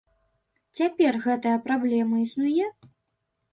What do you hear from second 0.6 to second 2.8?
Цяпер гэтая праблема існуе?